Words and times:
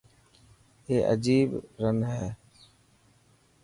اي 0.89 0.97
اجيب 1.13 1.51
رن 1.81 2.03
هي. 2.03 2.27